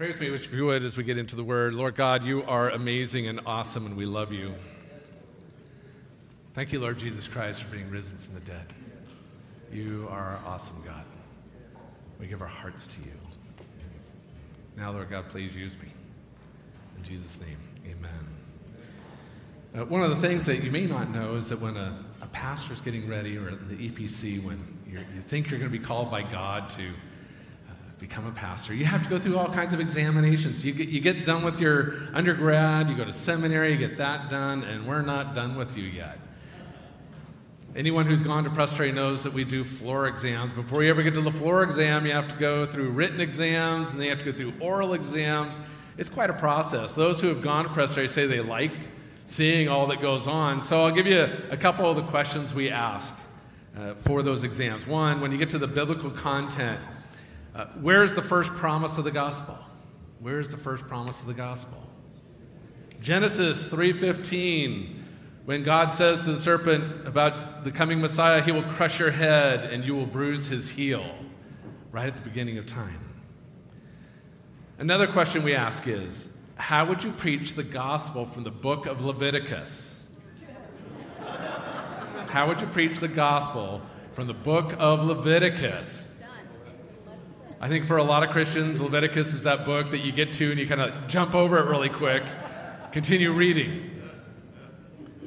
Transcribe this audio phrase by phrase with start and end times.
[0.00, 1.74] Pray with me, if you would, as we get into the word.
[1.74, 4.54] Lord God, you are amazing and awesome, and we love you.
[6.54, 8.64] Thank you, Lord Jesus Christ, for being risen from the dead.
[9.70, 11.04] You are awesome, God.
[12.18, 13.12] We give our hearts to you.
[14.74, 15.92] Now, Lord God, please use me.
[16.96, 18.08] In Jesus' name, amen.
[19.74, 22.26] Uh, one of the things that you may not know is that when a, a
[22.28, 26.22] pastor's getting ready, or the EPC, when you think you're going to be called by
[26.22, 26.84] God to
[28.00, 28.74] become a pastor.
[28.74, 30.64] You have to go through all kinds of examinations.
[30.64, 34.30] You get, you get done with your undergrad, you go to seminary, you get that
[34.30, 36.18] done, and we're not done with you yet.
[37.76, 40.52] Anyone who's gone to Presbytery knows that we do floor exams.
[40.52, 43.90] Before you ever get to the floor exam, you have to go through written exams,
[43.90, 45.60] and then you have to go through oral exams.
[45.98, 46.94] It's quite a process.
[46.94, 48.72] Those who have gone to Presbytery say they like
[49.26, 50.62] seeing all that goes on.
[50.62, 53.14] So I'll give you a, a couple of the questions we ask
[53.78, 54.86] uh, for those exams.
[54.86, 56.80] One, when you get to the biblical content,
[57.54, 59.58] uh, where's the first promise of the gospel?
[60.18, 61.82] Where's the first promise of the gospel?
[63.00, 65.00] Genesis 3:15
[65.46, 69.72] when God says to the serpent about the coming Messiah, he will crush your head
[69.72, 71.04] and you will bruise his heel,
[71.90, 73.00] right at the beginning of time.
[74.78, 79.04] Another question we ask is how would you preach the gospel from the book of
[79.04, 80.04] Leviticus?
[82.28, 86.09] How would you preach the gospel from the book of Leviticus?
[87.62, 90.50] I think for a lot of Christians, Leviticus is that book that you get to
[90.50, 92.24] and you kind of jump over it really quick,
[92.90, 94.02] continue reading.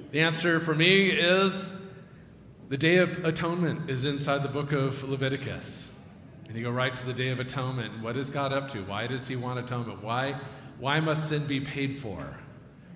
[0.10, 1.72] The answer for me is
[2.70, 5.92] the Day of Atonement is inside the book of Leviticus.
[6.48, 8.02] And you go right to the Day of Atonement.
[8.02, 8.80] What is God up to?
[8.82, 10.04] Why does He want atonement?
[10.04, 10.36] Why,
[10.80, 12.26] why must sin be paid for?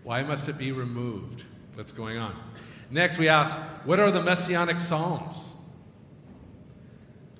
[0.03, 1.43] Why must it be removed?
[1.75, 2.35] What's going on?
[2.89, 5.53] Next, we ask, what are the messianic psalms?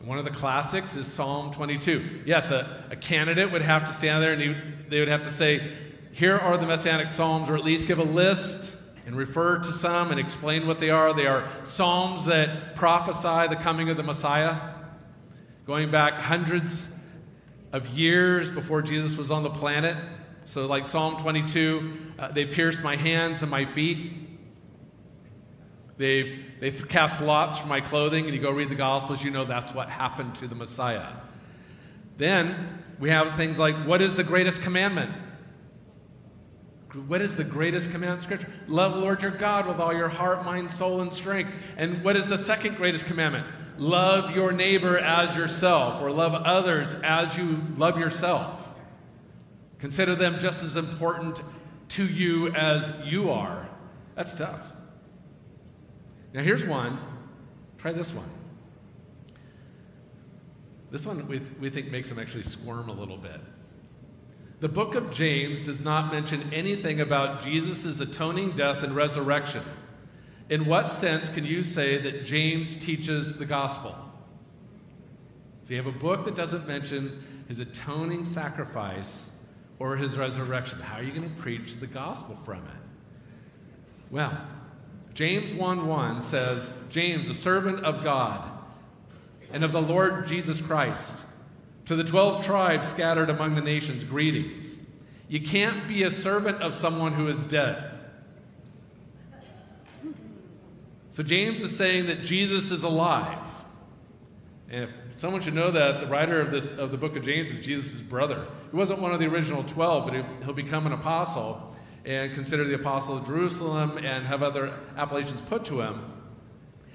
[0.07, 2.21] One of the classics is Psalm 22.
[2.25, 4.55] Yes, a, a candidate would have to stand there and he,
[4.87, 5.69] they would have to say,
[6.13, 8.73] Here are the Messianic Psalms, or at least give a list
[9.05, 11.13] and refer to some and explain what they are.
[11.13, 14.55] They are Psalms that prophesy the coming of the Messiah,
[15.65, 16.87] going back hundreds
[17.73, 19.97] of years before Jesus was on the planet.
[20.45, 24.26] So, like Psalm 22, uh, they pierced my hands and my feet.
[25.97, 29.45] They've, they've cast lots for my clothing, and you go read the Gospels, you know
[29.45, 31.07] that's what happened to the Messiah.
[32.17, 35.11] Then we have things like what is the greatest commandment?
[37.07, 38.49] What is the greatest commandment in Scripture?
[38.67, 41.51] Love the Lord your God with all your heart, mind, soul, and strength.
[41.77, 43.45] And what is the second greatest commandment?
[43.77, 48.69] Love your neighbor as yourself, or love others as you love yourself.
[49.79, 51.41] Consider them just as important
[51.89, 53.69] to you as you are.
[54.15, 54.73] That's tough.
[56.37, 56.99] Now, here's one.
[57.79, 58.29] Try this one.
[60.91, 63.41] This one we, we think makes them actually squirm a little bit.
[64.59, 69.63] The book of James does not mention anything about Jesus' atoning death and resurrection.
[70.47, 73.95] In what sense can you say that James teaches the gospel?
[75.63, 79.27] So you have a book that doesn't mention his atoning sacrifice
[79.79, 80.81] or his resurrection.
[80.81, 82.83] How are you going to preach the gospel from it?
[84.11, 84.39] Well,
[85.17, 88.51] James 1 1 says, James, a servant of God
[89.51, 91.25] and of the Lord Jesus Christ,
[91.85, 94.79] to the 12 tribes scattered among the nations, greetings.
[95.27, 97.93] You can't be a servant of someone who is dead.
[101.09, 103.39] So James is saying that Jesus is alive.
[104.69, 107.49] And if someone should know that, the writer of, this, of the book of James
[107.49, 108.45] is Jesus' brother.
[108.69, 111.75] He wasn't one of the original 12, but he'll become an apostle
[112.07, 116.01] and consider the apostle of Jerusalem and have other appellations put to him.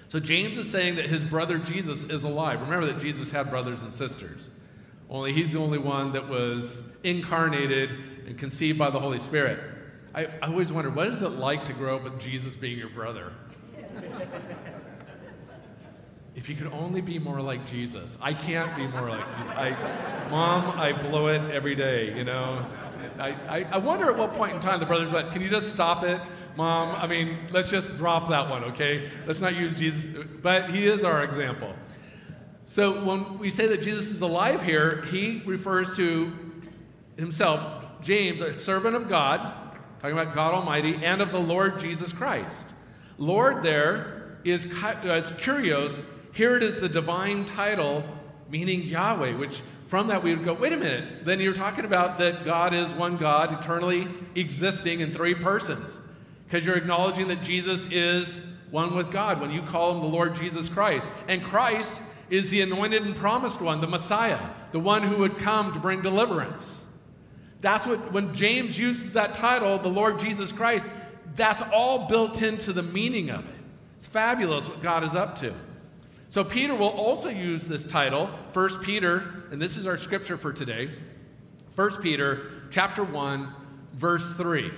[0.09, 2.62] So James is saying that his brother Jesus is alive.
[2.62, 4.49] Remember that Jesus had brothers and sisters.
[5.11, 7.91] Only he's the only one that was incarnated
[8.27, 9.61] and conceived by the Holy Spirit.
[10.15, 12.89] I, I always wondered, what is it like to grow up with Jesus being your
[12.89, 13.33] brother?
[16.34, 18.17] if you could only be more like Jesus.
[18.22, 22.67] I can't be more like I Mom, I blow it every day, you know.
[23.19, 26.04] I, I, wonder at what point in time the brothers went, Can you just stop
[26.04, 26.21] it,
[26.57, 26.97] mom?
[26.97, 29.10] I mean, let's just drop that one, okay?
[29.27, 30.25] Let's not use Jesus.
[30.43, 31.75] But he is our example.
[32.66, 36.33] So when we say that Jesus is alive here, he refers to
[37.16, 39.41] himself, James, a servant of God,
[40.01, 42.69] talking about God Almighty, and of the Lord Jesus Christ.
[43.19, 46.05] Lord there is, uh, is kurios.
[46.33, 48.05] Here it is the divine title,
[48.48, 52.16] meaning Yahweh, which from that, we would go, wait a minute, then you're talking about
[52.16, 56.00] that God is one God, eternally existing in three persons.
[56.47, 58.41] Because you're acknowledging that Jesus is
[58.71, 61.10] one with God when you call him the Lord Jesus Christ.
[61.28, 62.00] And Christ
[62.30, 64.41] is the anointed and promised one, the Messiah,
[64.71, 66.86] the one who would come to bring deliverance.
[67.60, 70.88] That's what, when James uses that title, the Lord Jesus Christ,
[71.36, 73.54] that's all built into the meaning of it.
[73.98, 75.53] It's fabulous what God is up to.
[76.33, 80.51] So Peter will also use this title, 1 Peter, and this is our scripture for
[80.51, 80.91] today.
[81.75, 83.55] 1 Peter chapter 1,
[83.93, 84.71] verse 3.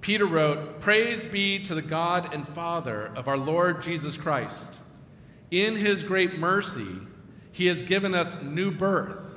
[0.00, 4.74] Peter wrote, Praise be to the God and Father of our Lord Jesus Christ.
[5.52, 6.98] In his great mercy,
[7.52, 9.36] he has given us new birth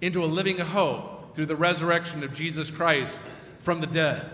[0.00, 3.18] into a living hope through the resurrection of Jesus Christ
[3.58, 4.24] from the dead.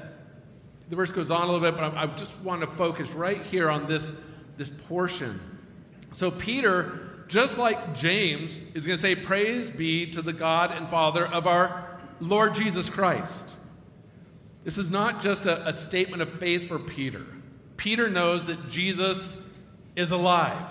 [0.91, 3.71] The verse goes on a little bit, but I just want to focus right here
[3.71, 4.12] on this,
[4.59, 5.41] this portion.
[6.14, 10.88] So, Peter, just like James, is going to say, Praise be to the God and
[10.88, 13.56] Father of our Lord Jesus Christ.
[14.62, 17.26] This is not just a, a statement of faith for Peter.
[17.76, 19.40] Peter knows that Jesus
[19.96, 20.69] is alive.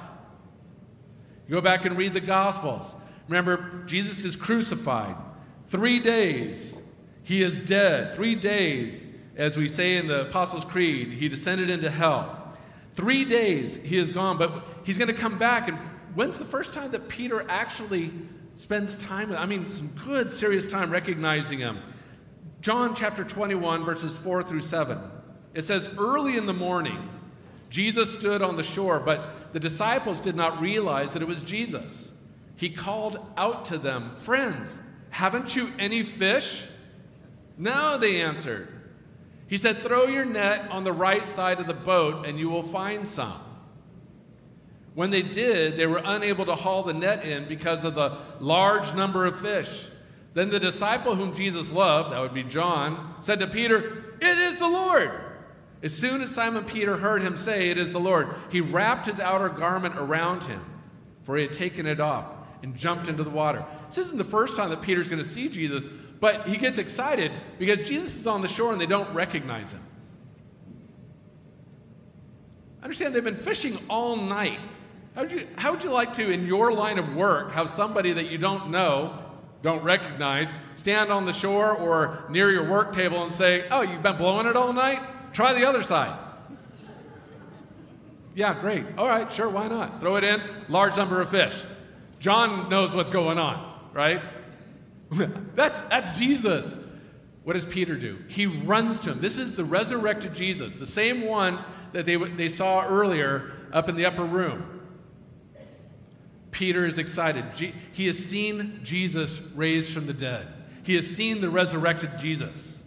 [1.48, 2.96] You go back and read the Gospels.
[3.28, 5.16] Remember, Jesus is crucified.
[5.68, 6.81] Three days,
[7.22, 8.16] he is dead.
[8.16, 9.06] Three days,
[9.36, 12.39] as we say in the Apostles' Creed, he descended into hell.
[12.96, 15.68] Three days he is gone, but he's going to come back.
[15.68, 15.78] And
[16.16, 18.12] when's the first time that Peter actually
[18.56, 21.80] spends time with, I mean, some good, serious time recognizing him?
[22.62, 24.98] John chapter 21, verses 4 through 7.
[25.54, 27.10] It says, Early in the morning,
[27.70, 32.12] Jesus stood on the shore, but the disciples did not realize that it was Jesus.
[32.56, 36.66] He called out to them, Friends, haven't you any fish?
[37.58, 38.68] No, they answered.
[39.48, 42.64] He said, Throw your net on the right side of the boat and you will
[42.64, 43.43] find some.
[44.95, 48.94] When they did, they were unable to haul the net in because of the large
[48.94, 49.88] number of fish.
[50.34, 54.60] Then the disciple whom Jesus loved, that would be John, said to Peter, It is
[54.60, 55.12] the Lord.
[55.81, 59.19] As soon as Simon Peter heard him say, It is the Lord, he wrapped his
[59.19, 60.63] outer garment around him,
[61.24, 62.25] for he had taken it off,
[62.62, 63.66] and jumped into the water.
[63.88, 65.88] This isn't the first time that Peter's going to see Jesus,
[66.19, 69.84] but he gets excited because Jesus is on the shore and they don't recognize him.
[72.81, 74.60] Understand, they've been fishing all night.
[75.15, 78.13] How would, you, how would you like to, in your line of work, have somebody
[78.13, 79.19] that you don't know,
[79.62, 84.01] don't recognize, stand on the shore or near your work table and say, Oh, you've
[84.01, 85.01] been blowing it all night?
[85.33, 86.18] Try the other side.
[88.36, 88.86] Yeah, great.
[88.98, 90.00] All right, sure, why not?
[90.00, 91.63] Throw it in, large number of fish.
[92.19, 94.21] John knows what's going on, right?
[95.56, 96.77] that's, that's Jesus.
[97.44, 98.18] What does Peter do?
[98.27, 99.21] He runs to him.
[99.21, 101.60] This is the resurrected Jesus, the same one
[101.92, 104.73] that they, they saw earlier up in the upper room.
[106.54, 107.44] Peter is excited.
[107.92, 110.48] He has seen Jesus raised from the dead,
[110.84, 112.84] he has seen the resurrected Jesus.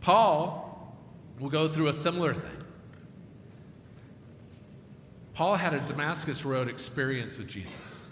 [0.00, 0.96] Paul
[1.38, 2.64] will go through a similar thing.
[5.34, 8.10] Paul had a Damascus Road experience with Jesus.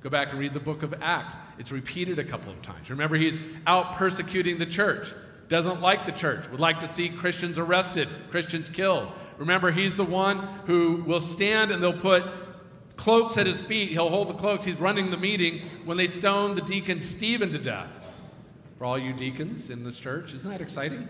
[0.00, 1.36] Go back and read the book of Acts.
[1.58, 2.90] It's repeated a couple of times.
[2.90, 5.14] Remember, he's out persecuting the church,
[5.48, 9.12] doesn't like the church, would like to see Christians arrested, Christians killed.
[9.38, 12.24] Remember, he's the one who will stand and they'll put
[12.96, 13.90] cloaks at his feet.
[13.90, 14.64] He'll hold the cloaks.
[14.64, 17.98] He's running the meeting when they stoned the deacon Stephen to death.
[18.78, 21.08] For all you deacons in this church, isn't that exciting?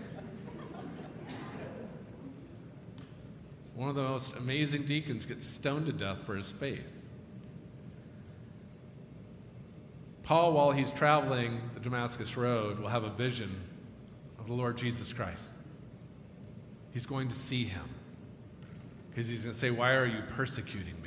[3.75, 6.85] One of the most amazing deacons gets stoned to death for his faith.
[10.23, 13.51] Paul, while he's traveling the Damascus Road, will have a vision
[14.39, 15.51] of the Lord Jesus Christ.
[16.91, 17.89] He's going to see him
[19.09, 21.02] because he's going to say, Why are you persecuting me?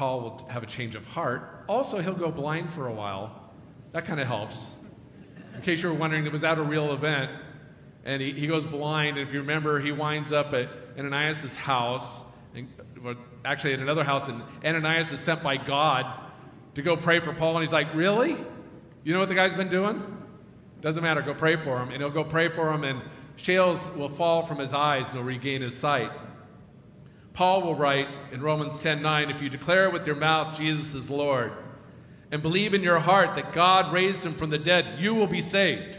[0.00, 1.66] Paul will have a change of heart.
[1.68, 3.52] Also, he'll go blind for a while.
[3.92, 4.74] That kind of helps.
[5.54, 7.30] In case you were wondering, it was that a real event?
[8.06, 9.18] And he, he goes blind.
[9.18, 12.66] And if you remember, he winds up at Ananias' house, and,
[13.44, 16.06] actually at another house, and Ananias is sent by God
[16.76, 17.56] to go pray for Paul.
[17.56, 18.38] And he's like, Really?
[19.04, 20.02] You know what the guy's been doing?
[20.80, 21.90] Doesn't matter, go pray for him.
[21.90, 23.02] And he'll go pray for him, and
[23.36, 26.10] Shales will fall from his eyes, and he'll regain his sight.
[27.32, 31.10] Paul will write in Romans 10 9, if you declare with your mouth Jesus is
[31.10, 31.52] Lord,
[32.30, 35.40] and believe in your heart that God raised him from the dead, you will be
[35.40, 35.98] saved.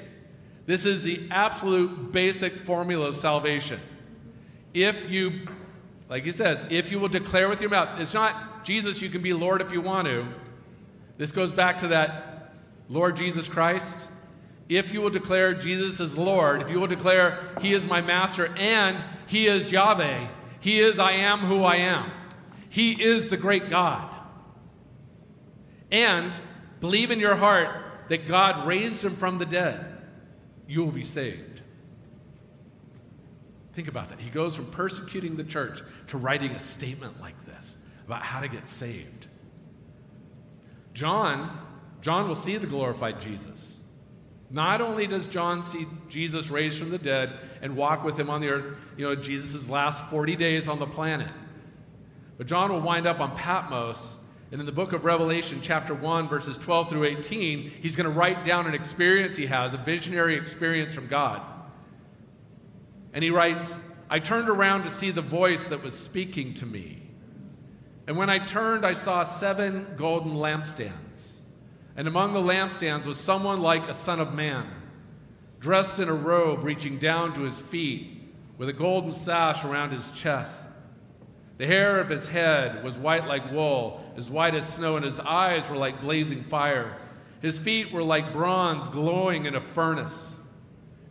[0.65, 3.79] This is the absolute basic formula of salvation.
[4.73, 5.47] If you,
[6.09, 9.21] like he says, if you will declare with your mouth, it's not Jesus, you can
[9.21, 10.25] be Lord if you want to.
[11.17, 12.53] This goes back to that
[12.89, 14.07] Lord Jesus Christ.
[14.69, 18.53] If you will declare Jesus is Lord, if you will declare He is my master
[18.57, 18.97] and
[19.27, 20.27] He is Yahweh,
[20.61, 22.09] He is I am who I am,
[22.69, 24.07] He is the great God.
[25.91, 26.33] And
[26.79, 29.85] believe in your heart that God raised Him from the dead,
[30.67, 31.61] you will be saved.
[33.73, 34.19] Think about that.
[34.19, 37.75] He goes from persecuting the church to writing a statement like this
[38.05, 39.27] about how to get saved.
[40.93, 41.49] John,
[42.01, 43.80] John will see the glorified Jesus.
[44.51, 48.41] Not only does John see Jesus raised from the dead and walk with him on
[48.41, 51.29] the earth, you know, Jesus' last 40 days on the planet,
[52.37, 54.17] but John will wind up on Patmos.
[54.51, 58.11] And in the book of Revelation, chapter 1, verses 12 through 18, he's going to
[58.11, 61.41] write down an experience he has, a visionary experience from God.
[63.13, 67.01] And he writes, I turned around to see the voice that was speaking to me.
[68.07, 71.30] And when I turned, I saw seven golden lampstands.
[72.01, 74.65] And among the lampstands was someone like a son of man,
[75.59, 78.23] dressed in a robe reaching down to his feet,
[78.57, 80.67] with a golden sash around his chest.
[81.59, 85.19] The hair of his head was white like wool, as white as snow, and his
[85.19, 86.97] eyes were like blazing fire.
[87.39, 90.39] His feet were like bronze glowing in a furnace,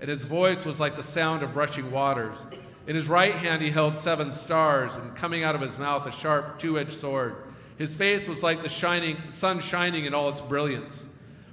[0.01, 2.45] and his voice was like the sound of rushing waters.
[2.89, 6.11] In his right hand he held seven stars, and coming out of his mouth a
[6.11, 7.37] sharp two edged sword.
[7.81, 11.09] His face was like the shining sun shining in all its brilliance.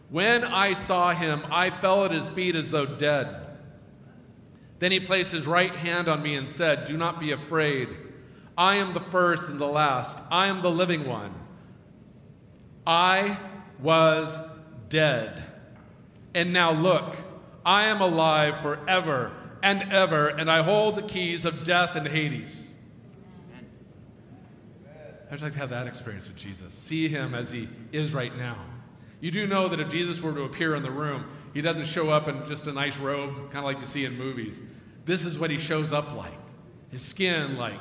[0.09, 3.47] When I saw him, I fell at his feet as though dead.
[4.79, 7.87] Then he placed his right hand on me and said, Do not be afraid.
[8.57, 10.19] I am the first and the last.
[10.29, 11.33] I am the living one.
[12.85, 13.37] I
[13.79, 14.37] was
[14.89, 15.45] dead.
[16.35, 17.15] And now look,
[17.65, 19.31] I am alive forever
[19.63, 22.66] and ever, and I hold the keys of death and Hades.
[25.27, 26.73] I'd just like to have that experience with Jesus.
[26.73, 28.57] See him as he is right now.
[29.19, 32.09] You do know that if Jesus were to appear in the room, he doesn't show
[32.09, 34.61] up in just a nice robe, kind of like you see in movies.
[35.05, 36.33] This is what he shows up like.
[36.91, 37.79] His skin like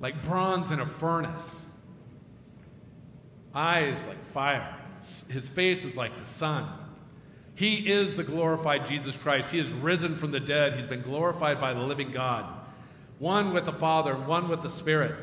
[0.00, 1.70] like bronze in a furnace.
[3.54, 4.76] Eyes like fire.
[5.28, 6.68] His face is like the sun.
[7.54, 9.52] He is the glorified Jesus Christ.
[9.52, 10.74] He is risen from the dead.
[10.74, 12.46] He's been glorified by the living God,
[13.18, 15.14] one with the Father, and one with the Spirit.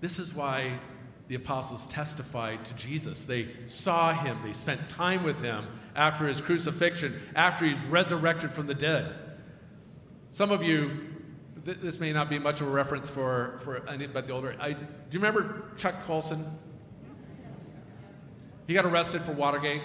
[0.00, 0.78] This is why
[1.28, 3.24] the apostles testified to Jesus.
[3.24, 8.66] They saw him, they spent time with him after his crucifixion, after he's resurrected from
[8.66, 9.14] the dead.
[10.30, 10.90] Some of you,
[11.64, 14.56] th- this may not be much of a reference for, for anybody the older.
[14.58, 14.78] I, do
[15.10, 16.44] you remember Chuck Colson?
[18.66, 19.82] He got arrested for Watergate.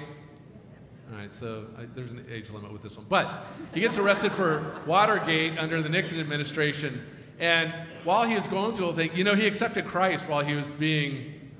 [1.12, 3.06] All right, so I, there's an age limit with this one.
[3.10, 7.06] But he gets arrested for Watergate under the Nixon administration.
[7.40, 7.74] And
[8.04, 10.68] while he was going through the thing, you know, he accepted Christ while he was
[10.68, 11.52] being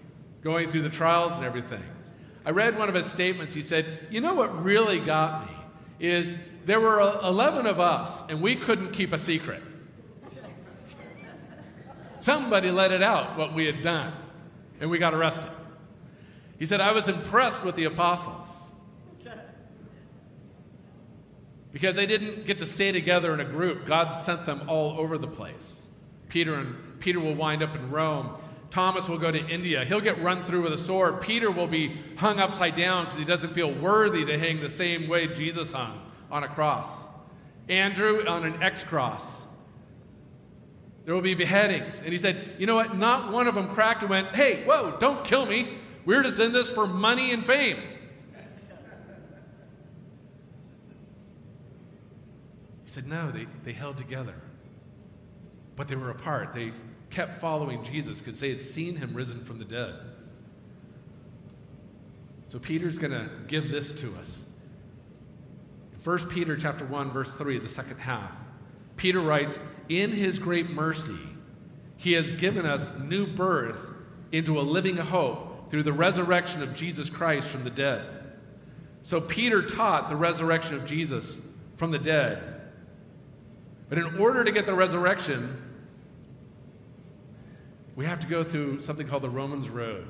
[0.42, 1.84] going through the trials and everything.
[2.46, 3.54] I read one of his statements.
[3.54, 5.56] He said, You know what really got me
[6.00, 9.62] is there were 11 of us, and we couldn't keep a secret.
[12.20, 14.14] Somebody let it out, what we had done,
[14.80, 15.50] and we got arrested.
[16.58, 18.48] He said, I was impressed with the apostles
[21.74, 23.86] because they didn't get to stay together in a group.
[23.86, 25.88] God sent them all over the place.
[26.30, 28.36] Peter and Peter will wind up in Rome.
[28.70, 29.84] Thomas will go to India.
[29.84, 31.22] He'll get run through with a sword.
[31.22, 35.08] Peter will be hung upside down because he doesn't feel worthy to hang the same
[35.08, 36.00] way Jesus hung
[36.32, 37.04] on a cross.
[37.70, 39.42] Andrew on an X cross.
[41.06, 42.02] There will be beheadings.
[42.02, 42.98] And he said, You know what?
[42.98, 45.78] Not one of them cracked and went, Hey, whoa, don't kill me.
[46.06, 47.78] We're just in this for money and fame.
[52.94, 54.36] Said, no, they, they held together.
[55.76, 56.54] But they were apart.
[56.54, 56.72] They
[57.10, 59.96] kept following Jesus because they had seen him risen from the dead.
[62.50, 64.46] So Peter's going to give this to us.
[65.94, 68.32] In 1 Peter chapter 1 verse 3, the second half.
[68.96, 69.58] Peter writes,
[69.90, 71.18] "In his great mercy,
[71.98, 73.92] he has given us new birth
[74.32, 78.06] into a living hope through the resurrection of Jesus Christ from the dead."
[79.02, 81.42] So Peter taught the resurrection of Jesus
[81.76, 82.53] from the dead
[83.90, 85.62] but in order to get the resurrection,
[87.96, 90.08] we have to go through something called the Romans Road.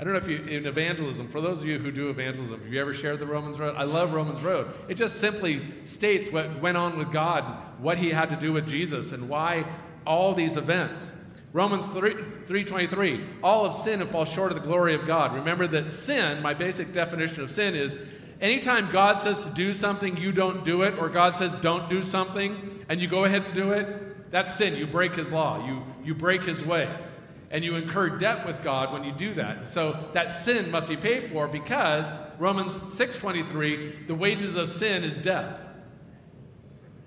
[0.00, 2.72] I don't know if you, in evangelism, for those of you who do evangelism, have
[2.72, 3.76] you ever shared the Romans Road?
[3.76, 4.72] I love Romans Road.
[4.88, 7.44] It just simply states what went on with God,
[7.78, 9.66] what he had to do with Jesus, and why
[10.06, 11.12] all these events.
[11.52, 15.34] Romans 3, 3.23, all of sin and fall short of the glory of God.
[15.34, 17.98] Remember that sin, my basic definition of sin is
[18.40, 22.02] anytime God says to do something, you don't do it, or God says don't do
[22.02, 24.74] something, and you go ahead and do it, that's sin.
[24.74, 27.18] You break his law, you, you break his ways.
[27.52, 29.68] And you incur debt with God when you do that.
[29.68, 32.06] So that sin must be paid for because
[32.38, 35.58] Romans 6:23, the wages of sin is death.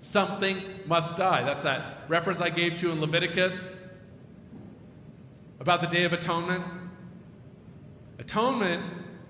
[0.00, 1.44] Something must die.
[1.44, 3.74] That's that reference I gave to you in Leviticus
[5.60, 6.62] about the Day of Atonement.
[8.18, 8.82] Atonement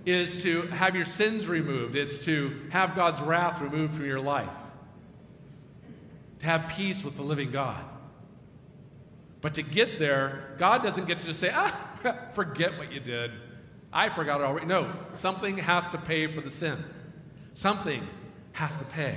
[0.04, 4.54] is to have your sins removed, it's to have God's wrath removed from your life
[6.44, 7.82] to have peace with the living God.
[9.40, 13.30] But to get there, God doesn't get to just say, ah, forget what you did.
[13.90, 14.66] I forgot it already.
[14.66, 16.84] No, something has to pay for the sin.
[17.54, 18.06] Something
[18.52, 19.16] has to pay.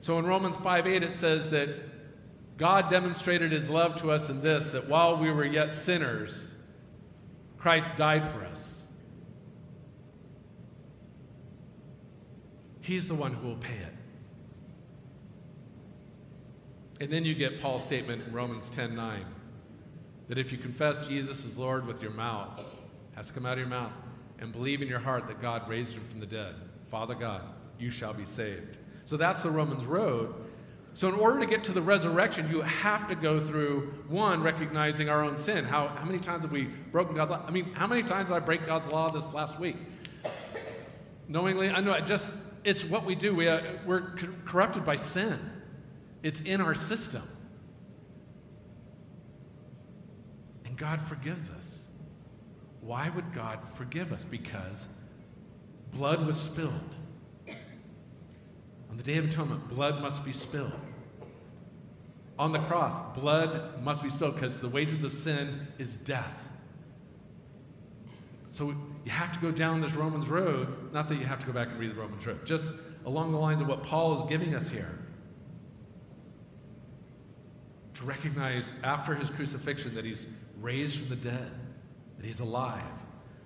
[0.00, 1.68] So in Romans 5 8, it says that
[2.56, 6.54] God demonstrated his love to us in this that while we were yet sinners,
[7.58, 8.86] Christ died for us.
[12.80, 13.95] He's the one who will pay it.
[17.00, 19.24] And then you get Paul's statement in Romans 10 9
[20.28, 22.64] that if you confess Jesus is Lord with your mouth,
[23.14, 23.92] has to come out of your mouth,
[24.38, 26.54] and believe in your heart that God raised him from the dead,
[26.90, 27.42] Father God,
[27.78, 28.78] you shall be saved.
[29.04, 30.34] So that's the Romans road.
[30.94, 35.10] So, in order to get to the resurrection, you have to go through one, recognizing
[35.10, 35.64] our own sin.
[35.64, 37.44] How, how many times have we broken God's law?
[37.46, 39.76] I mean, how many times did I break God's law this last week?
[41.28, 42.32] Knowingly, I know, it just,
[42.64, 43.34] it's what we do.
[43.34, 44.14] We, uh, we're
[44.46, 45.38] corrupted by sin,
[46.26, 47.22] it's in our system.
[50.64, 51.88] And God forgives us.
[52.80, 54.24] Why would God forgive us?
[54.24, 54.88] Because
[55.92, 56.72] blood was spilled.
[58.90, 60.72] On the Day of Atonement, blood must be spilled.
[62.40, 66.48] On the cross, blood must be spilled because the wages of sin is death.
[68.50, 71.52] So you have to go down this Romans road, not that you have to go
[71.52, 72.72] back and read the Romans road, just
[73.04, 75.05] along the lines of what Paul is giving us here.
[77.96, 80.26] To recognize after his crucifixion that he's
[80.60, 81.50] raised from the dead,
[82.18, 82.82] that he's alive.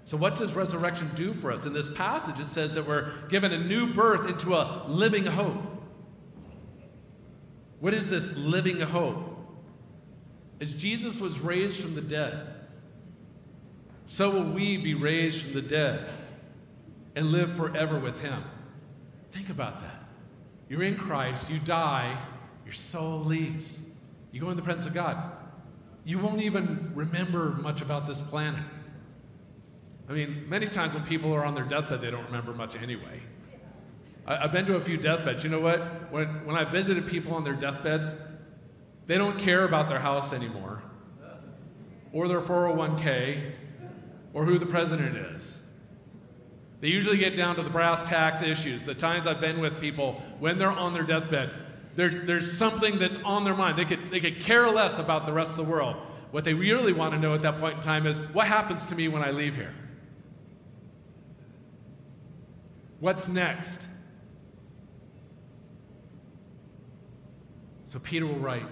[0.05, 1.67] So, what does resurrection do for us?
[1.67, 5.63] In this passage, it says that we're given a new birth into a living hope.
[7.79, 9.39] What is this living hope?
[10.61, 12.47] As Jesus was raised from the dead,
[14.07, 16.11] so will we be raised from the dead
[17.15, 18.43] and live forever with Him.
[19.31, 20.05] Think about that.
[20.69, 22.21] You're in Christ, you die,
[22.65, 23.81] your soul leaves.
[24.33, 25.33] You go in the presence of God.
[26.05, 28.63] You won't even remember much about this planet.
[30.09, 33.21] I mean, many times when people are on their deathbed, they don't remember much anyway.
[34.27, 35.45] I, have been to a few deathbeds.
[35.45, 36.11] You know what?
[36.13, 38.11] When, when I visited people on their deathbeds,
[39.07, 40.83] they don't care about their house anymore,
[42.13, 43.53] or their 401k,
[44.33, 45.61] or who the president is.
[46.81, 48.87] They usually get down to the brass tacks issues.
[48.87, 51.51] The times I've been with people when they're on their deathbed,
[51.97, 53.79] there's something that's on their mind.
[53.79, 55.97] They could, they could care less about the rest of the world.
[56.31, 58.95] What they really want to know at that point in time is what happens to
[58.95, 59.75] me when I leave here?
[63.01, 63.89] What's next?
[67.85, 68.67] So Peter will write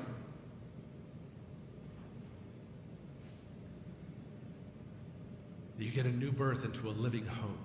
[5.77, 7.59] that you get a new birth into a living hope.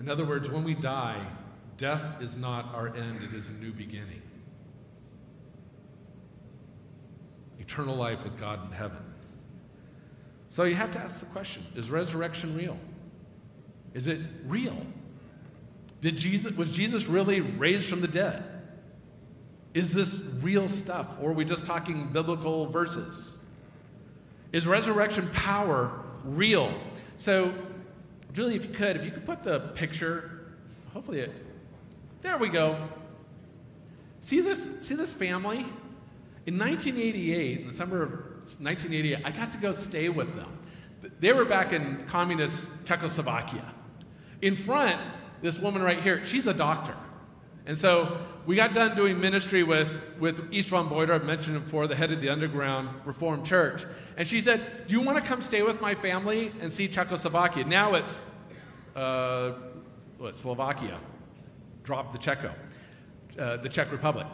[0.00, 1.24] In other words, when we die,
[1.78, 4.20] death is not our end, it is a new beginning.
[7.58, 8.98] Eternal life with God in heaven.
[10.50, 12.76] So you have to ask the question is resurrection real?
[13.94, 14.76] Is it real?
[16.00, 18.44] Did Jesus, was Jesus really raised from the dead?
[19.74, 23.36] Is this real stuff, or are we just talking biblical verses?
[24.52, 25.92] Is resurrection power
[26.24, 26.74] real?
[27.16, 27.52] So,
[28.32, 30.54] Julie, if you could, if you could put the picture,
[30.92, 31.32] hopefully it,
[32.22, 32.76] there we go.
[34.20, 35.64] See this, see this family?
[36.46, 40.58] In 1988, in the summer of 1988, I got to go stay with them.
[41.20, 43.64] They were back in communist Czechoslovakia.
[44.40, 45.00] In front,
[45.42, 46.94] this woman right here, she's a doctor.
[47.66, 51.86] And so we got done doing ministry with, with Istvan Bojda, I've mentioned him before,
[51.86, 53.84] the head of the Underground Reformed Church.
[54.16, 57.66] And she said, Do you want to come stay with my family and see Czechoslovakia?
[57.66, 58.24] Now it's,
[58.96, 59.52] uh,
[60.16, 60.98] what, Slovakia.
[61.88, 62.52] Drop the Czecho,
[63.38, 64.26] uh, the Czech Republic.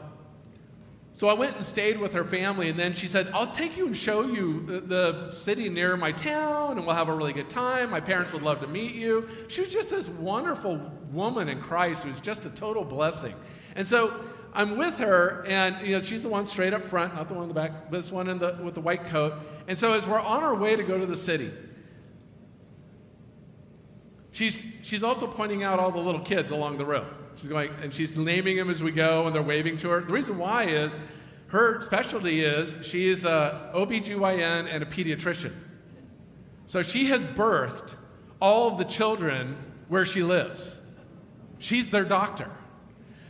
[1.12, 3.86] So I went and stayed with her family, and then she said, I'll take you
[3.86, 7.48] and show you the, the, city near my town, and we'll have a really good
[7.48, 7.90] time.
[7.90, 9.28] My parents would love to meet you.
[9.46, 13.36] She was just this wonderful woman in Christ who was just a total blessing.
[13.76, 14.12] And so
[14.52, 17.44] I'm with her, and you know, she's the one straight up front, not the one
[17.44, 19.34] in the back, but this one in the, with the white coat.
[19.68, 21.52] And so as we're on our way to go to the city,
[24.32, 27.06] she's, she's also pointing out all the little kids along the road.
[27.36, 30.00] She's going, and she's naming them as we go, and they're waving to her.
[30.00, 30.96] The reason why is
[31.48, 35.52] her specialty is she is a OBGYN and a pediatrician.
[36.66, 37.94] So she has birthed
[38.40, 39.56] all of the children
[39.88, 40.80] where she lives.
[41.58, 42.50] She's their doctor.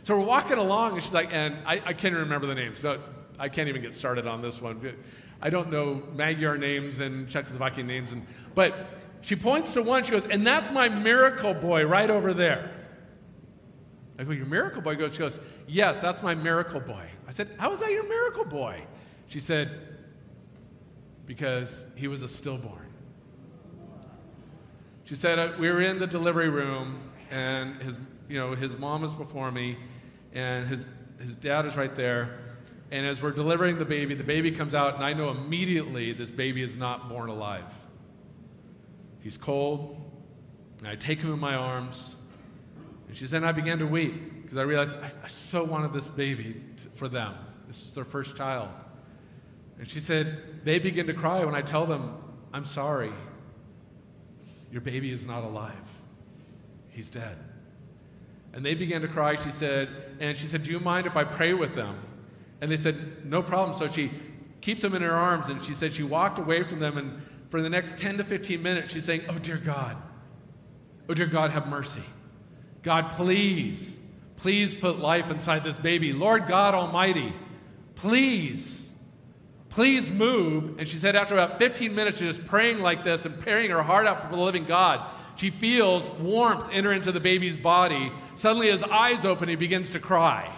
[0.03, 2.83] So we're walking along, and she's like, and I, I can't even remember the names.
[2.83, 2.99] No,
[3.39, 4.79] I can't even get started on this one.
[5.41, 8.75] I don't know Magyar names and Czechoslovakian names, and, but
[9.21, 10.03] she points to one.
[10.03, 12.71] She goes, and that's my miracle boy right over there.
[14.17, 14.95] I go, Your miracle boy?
[15.09, 17.05] She goes, Yes, that's my miracle boy.
[17.27, 18.81] I said, How is that your miracle boy?
[19.27, 19.69] She said,
[21.25, 22.87] Because he was a stillborn.
[25.03, 26.99] She said, uh, We were in the delivery room,
[27.29, 27.99] and his,
[28.29, 29.77] you know, his mom is before me,
[30.33, 30.87] and his,
[31.21, 32.39] his dad is right there.
[32.91, 36.31] And as we're delivering the baby, the baby comes out, and I know immediately this
[36.31, 37.73] baby is not born alive.
[39.21, 39.99] He's cold,
[40.79, 42.15] and I take him in my arms.
[43.07, 46.09] And she said, I began to weep because I realized I, I, so wanted this
[46.09, 46.61] baby
[46.93, 47.35] for them.
[47.67, 48.69] This is their first child.
[49.77, 52.17] And she said, they begin to cry when I tell them,
[52.53, 53.11] I'm sorry.
[54.71, 55.73] Your baby is not alive.
[56.89, 57.37] He's dead.
[58.53, 59.89] And they began to cry, she said,
[60.19, 61.99] and she said, Do you mind if I pray with them?
[62.61, 63.77] And they said, No problem.
[63.77, 64.09] So she
[64.61, 67.61] keeps them in her arms, and she said she walked away from them, and for
[67.61, 69.97] the next 10 to 15 minutes, she's saying, Oh, dear God.
[71.09, 72.01] Oh, dear God, have mercy.
[72.85, 73.99] God, please,
[74.37, 76.13] please put life inside this baby.
[76.13, 77.33] Lord God Almighty,
[77.95, 78.93] please,
[79.69, 80.77] please move.
[80.77, 83.81] And she said, after about 15 minutes of just praying like this and praying her
[83.81, 85.03] heart out for the living God,
[85.35, 88.11] she feels warmth enter into the baby's body.
[88.35, 90.53] Suddenly, his eyes open, he begins to cry.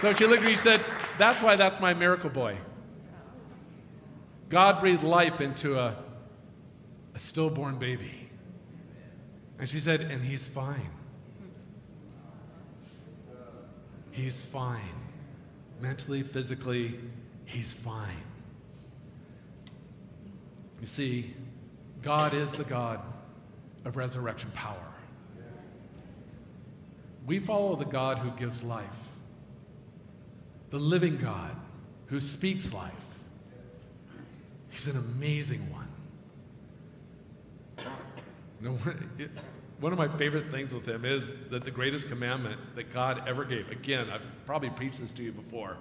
[0.00, 0.80] So she looked at me and said,
[1.18, 2.56] That's why that's my miracle boy.
[4.48, 5.96] God breathed life into a,
[7.16, 8.28] a stillborn baby.
[9.58, 10.90] And she said, And he's fine.
[14.10, 15.00] He's fine.
[15.80, 17.00] Mentally, physically,
[17.46, 18.22] he's fine.
[20.80, 21.34] You see,
[22.02, 23.00] God is the God
[23.86, 24.76] of resurrection power.
[27.26, 28.84] We follow the God who gives life,
[30.68, 31.56] the living God
[32.08, 32.92] who speaks life.
[34.68, 35.85] He's an amazing one.
[39.80, 43.44] One of my favorite things with him is that the greatest commandment that God ever
[43.44, 45.76] gave, again, I've probably preached this to you before.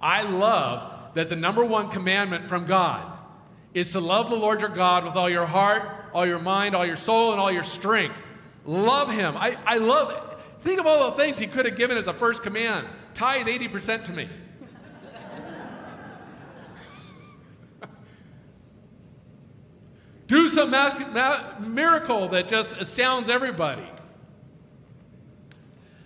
[0.00, 3.18] I love that the number one commandment from God
[3.74, 5.82] is to love the Lord your God with all your heart,
[6.14, 8.16] all your mind, all your soul, and all your strength.
[8.64, 9.36] Love him.
[9.36, 10.62] I, I love it.
[10.62, 12.86] Think of all the things he could have given as a first command.
[13.12, 14.28] Tithe 80% to me.
[20.26, 20.70] Do some
[21.60, 23.86] miracle that just astounds everybody.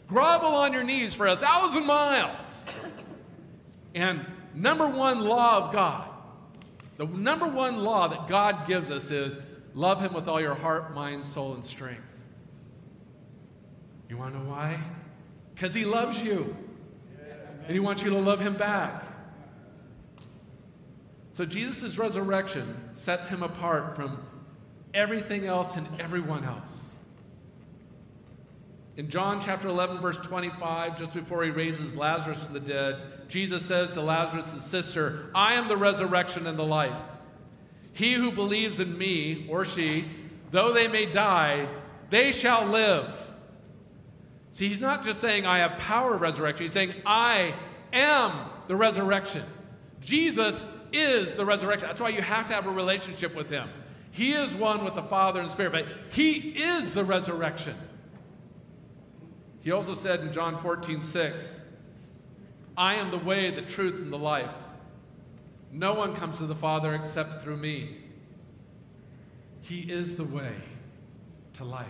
[0.09, 2.67] Grovel on your knees for a thousand miles.
[3.95, 6.09] And number one law of God
[6.99, 9.39] the number one law that God gives us is
[9.73, 12.03] love Him with all your heart, mind, soul, and strength.
[14.11, 14.83] You want to know why?
[15.55, 16.57] Because He loves you.
[17.63, 19.05] And He wants you to love Him back.
[21.39, 24.21] So Jesus' resurrection sets Him apart from
[24.93, 26.97] everything else and everyone else.
[28.97, 33.65] In John chapter 11, verse 25, just before he raises Lazarus from the dead, Jesus
[33.65, 36.99] says to Lazarus' sister, I am the resurrection and the life.
[37.93, 40.07] He who believes in me, or she,
[40.51, 41.69] though they may die,
[42.11, 43.17] they shall live.
[44.51, 46.65] See, he's not just saying, I have power of resurrection.
[46.65, 47.55] He's saying, I
[47.93, 48.33] am
[48.67, 49.45] the resurrection.
[50.01, 51.89] Jesus is the resurrection.
[51.89, 53.69] That's why you have to have a relationship with him.
[54.11, 57.75] He is one with the Father and Spirit, but he is the resurrection.
[59.61, 61.61] He also said in John 14, 6,
[62.77, 64.53] I am the way, the truth, and the life.
[65.71, 67.97] No one comes to the Father except through me.
[69.61, 70.55] He is the way
[71.55, 71.87] to life.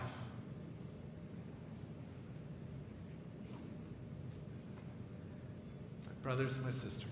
[6.05, 7.05] My brothers and my sisters,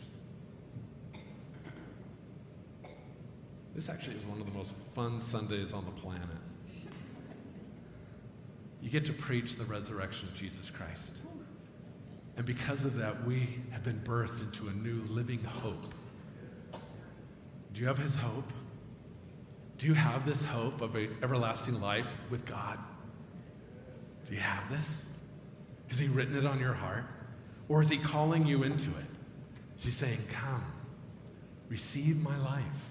[3.78, 6.26] this actually is one of the most fun Sundays on the planet.
[8.82, 11.16] You get to preach the resurrection of Jesus Christ.
[12.38, 15.94] And because of that, we have been birthed into a new living hope.
[17.72, 18.52] Do you have his hope?
[19.78, 22.80] Do you have this hope of an everlasting life with God?
[24.26, 25.08] Do you have this?
[25.90, 27.06] Has he written it on your heart?
[27.70, 29.06] Or is he calling you into it?
[29.78, 30.66] Is he saying, Come,
[31.70, 32.87] receive my life?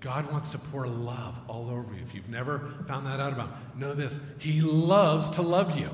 [0.00, 2.02] God wants to pour love all over you.
[2.02, 5.90] If you've never found that out about him, know this He loves to love you.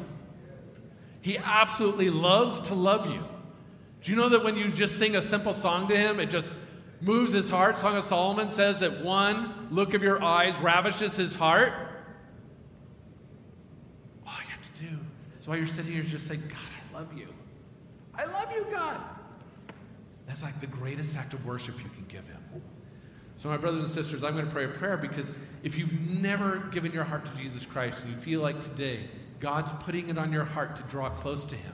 [1.21, 3.25] He absolutely loves to love you.
[4.03, 6.49] Do you know that when you just sing a simple song to Him, it just
[7.01, 7.79] moves His heart?
[7.79, 11.73] Song of Solomon says that one look of your eyes ravishes His heart.
[14.27, 14.99] All you have to do
[15.39, 16.57] is while you're sitting here, just say, God,
[16.93, 17.29] I love you.
[18.15, 19.01] I love you, God.
[20.27, 22.63] That's like the greatest act of worship you can give Him.
[23.43, 25.33] So, my brothers and sisters, I'm going to pray a prayer because
[25.65, 29.01] if you've never given your heart to Jesus Christ and you feel like today
[29.41, 31.73] God's putting it on your heart to draw close to Him,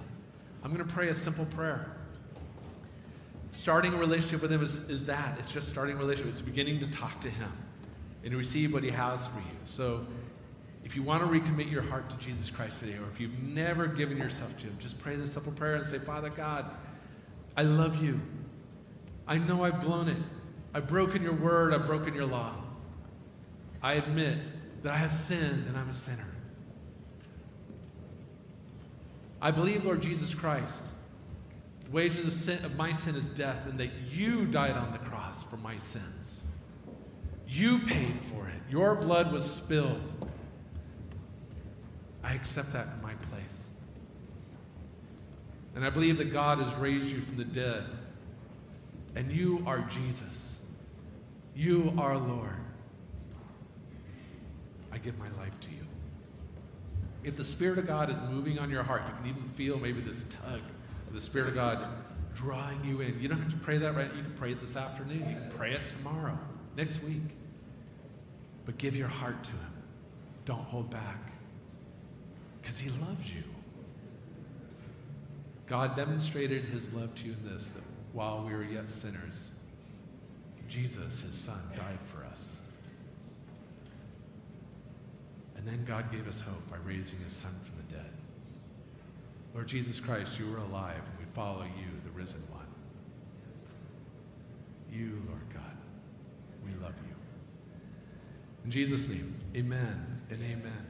[0.65, 1.95] I'm going to pray a simple prayer.
[3.51, 5.37] Starting a relationship with Him is, is that.
[5.39, 6.33] It's just starting a relationship.
[6.33, 7.53] It's beginning to talk to Him
[8.23, 9.57] and to receive what He has for you.
[9.67, 10.07] So
[10.85, 13.87] if you want to recommit your heart to Jesus Christ today, or if you've never
[13.87, 16.65] given yourself to Him, just pray this simple prayer and say, Father God,
[17.59, 18.19] I love you.
[19.27, 20.17] I know I've blown it.
[20.75, 21.73] I've broken your word.
[21.73, 22.55] I've broken your law.
[23.83, 24.39] I admit
[24.83, 26.27] that I have sinned and I'm a sinner.
[29.41, 30.83] I believe, Lord Jesus Christ,
[31.85, 34.99] the wages of, sin, of my sin is death, and that you died on the
[34.99, 36.45] cross for my sins.
[37.47, 38.61] You paid for it.
[38.71, 40.13] Your blood was spilled.
[42.23, 43.69] I accept that in my place.
[45.75, 47.85] And I believe that God has raised you from the dead.
[49.15, 50.58] And you are Jesus.
[51.59, 52.55] You are Lord.
[54.92, 55.85] I give my life to you.
[57.25, 60.01] If the Spirit of God is moving on your heart, you can even feel maybe
[60.01, 60.61] this tug
[61.09, 61.85] of the Spirit of God
[62.33, 63.21] drawing you in.
[63.21, 64.09] You don't have to pray that right.
[64.09, 64.16] Now.
[64.16, 65.18] You can pray it this afternoon.
[65.18, 66.38] You can pray it tomorrow,
[66.77, 67.23] next week.
[68.64, 69.73] But give your heart to Him.
[70.44, 71.33] Don't hold back.
[72.62, 73.42] Because He loves you.
[75.66, 79.51] God demonstrated His love to you in this that while we were yet sinners,
[80.69, 82.59] Jesus, His Son, died for us.
[85.59, 88.13] And then God gave us hope by raising his son from the dead.
[89.55, 92.65] Lord Jesus Christ, you are alive, and we follow you, the risen one.
[94.91, 95.77] You, Lord God,
[96.65, 97.15] we love you.
[98.65, 100.87] In Jesus' name, amen and amen.